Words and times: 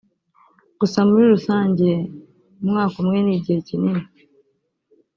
gusa 0.79 0.99
muri 1.09 1.23
rusange 1.33 1.89
umwaka 2.63 2.95
umwe 3.01 3.19
ni 3.21 3.31
igihe 3.37 3.59
kinini 3.67 4.05